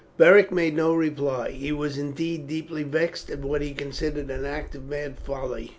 Beric 0.17 0.51
made 0.51 0.75
no 0.75 0.95
reply, 0.95 1.51
he 1.51 1.71
was 1.71 1.95
indeed 1.95 2.47
deeply 2.47 2.81
vexed 2.81 3.29
at 3.29 3.37
what 3.41 3.61
he 3.61 3.71
considered 3.75 4.31
an 4.31 4.45
act 4.45 4.73
of 4.73 4.87
mad 4.89 5.19
folly. 5.19 5.69